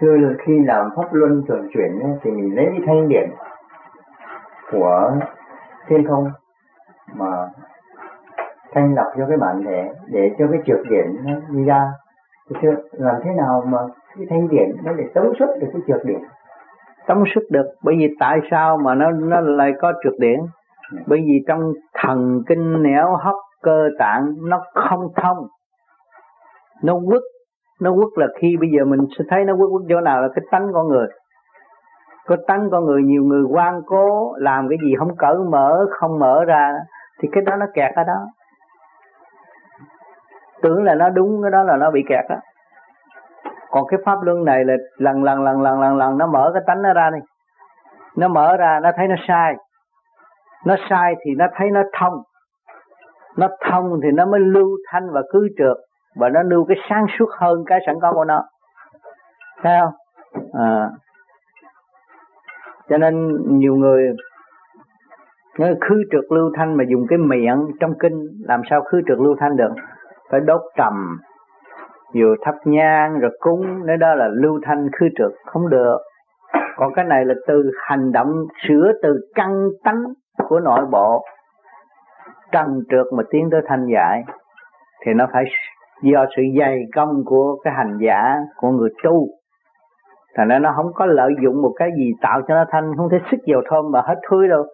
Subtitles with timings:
[0.00, 3.30] thưa là khi làm pháp luân thường chuyển thì mình lấy cái thanh điển
[4.72, 5.12] của
[5.86, 6.30] thiên không
[7.14, 7.48] mà
[8.72, 11.92] thanh lọc cho cái bản thể để cho cái trượt điển nó đi ra.
[12.50, 13.78] Thì làm thế nào mà
[14.16, 16.20] cái thanh điển nó để tống xuất được cái trượt điển?
[17.06, 20.40] Tống xuất được, bởi vì tại sao mà nó nó lại có trượt điển?
[21.06, 25.46] Bởi vì trong thần kinh nẻo hấp cơ, tạng nó không thông.
[26.82, 27.22] Nó quất
[27.80, 30.28] nó quất là khi bây giờ mình sẽ thấy nó quất quất chỗ nào là
[30.34, 31.06] cái tánh con người.
[32.26, 36.18] Có tánh con người, nhiều người quan cố làm cái gì không cởi mở, không
[36.18, 36.72] mở ra,
[37.20, 38.26] thì cái đó nó kẹt ở đó.
[40.62, 42.36] Tưởng là nó đúng, cái đó là nó bị kẹt đó
[43.70, 46.62] còn cái pháp luân này là lần lần lần lần lần lần nó mở cái
[46.66, 47.18] tánh nó ra đi.
[48.16, 49.56] Nó mở ra, nó thấy nó sai.
[50.66, 52.22] Nó sai thì nó thấy nó thông.
[53.36, 55.76] Nó thông thì nó mới lưu thanh và cứ trượt
[56.18, 58.44] và nó lưu cái sáng suốt hơn cái sẵn có của nó.
[59.62, 59.92] Thấy không?
[60.52, 60.90] À.
[62.88, 64.12] cho nên nhiều người
[65.58, 69.18] nó khứ trượt lưu thanh mà dùng cái miệng trong kinh, làm sao khứ trượt
[69.18, 69.70] lưu thanh được?
[70.30, 71.18] Phải đốt trầm,
[72.14, 75.98] vừa thắp nhang rồi cúng nếu đó là lưu thanh khứ trượt, không được.
[76.76, 80.04] Còn cái này là từ hành động sửa từ căn tánh
[80.48, 81.24] của nội bộ.
[82.52, 84.24] Trần trượt mà tiến tới thanh giải,
[85.04, 85.44] thì nó phải
[86.02, 89.28] do sự dày công của cái hành giả, của người tu.
[90.36, 93.08] Thành ra nó không có lợi dụng một cái gì tạo cho nó thanh, không
[93.10, 94.66] thể xích dầu thơm mà hết thui đâu.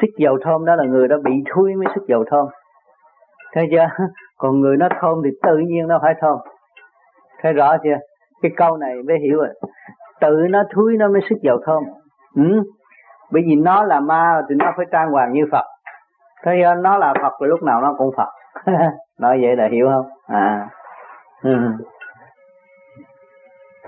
[0.00, 2.46] Xích dầu thơm đó là người đó bị thui mới xích dầu thơm.
[3.52, 3.88] Thấy chưa?
[4.38, 6.36] Còn người nó thơm thì tự nhiên nó phải thơm.
[7.42, 7.96] Thấy rõ chưa?
[8.42, 9.48] Cái câu này mới hiểu rồi.
[10.20, 11.82] Tự nó thui nó mới xích dầu thơm.
[12.36, 12.62] Ừ?
[13.30, 15.64] bởi vì nó là ma thì nó phải trang hoàng như phật
[16.44, 18.28] thế do nó là phật rồi lúc nào nó cũng phật.
[19.18, 20.06] Nói vậy là hiểu không?
[20.26, 20.68] À.
[21.42, 21.56] Ừ.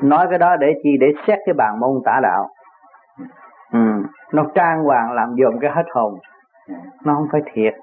[0.02, 0.96] nói cái đó để chi?
[1.00, 2.48] Để xét cái bàn môn tả đạo.
[3.72, 3.78] Ừ.
[4.32, 6.18] nó trang hoàng làm dồn cái hết hồn.
[7.04, 7.74] Nó không phải thiệt.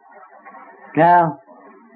[0.94, 1.32] Nghe không?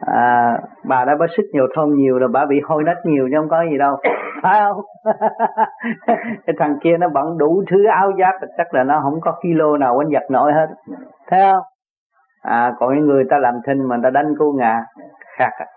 [0.07, 3.37] À, bà đã bớt sức nhiều thôn nhiều rồi bà bị hôi nách nhiều chứ
[3.37, 3.97] không có gì đâu.
[4.41, 4.81] Phải không?
[6.45, 9.77] Cái thằng kia nó bận đủ thứ áo giáp chắc là nó không có kilo
[9.77, 10.67] nào quanh giặt nổi hết.
[11.27, 11.63] Thấy không?
[12.41, 14.85] À còn những người ta làm thinh mà ta đánh cô ngà
[15.37, 15.67] khác à.